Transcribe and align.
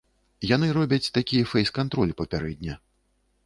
Яны 0.55 0.67
робяць 0.77 1.11
такі 1.19 1.43
фэйс-кантроль 1.51 2.17
папярэдне. 2.23 2.73